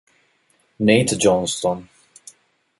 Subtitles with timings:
[0.79, 1.87] Nate Johnston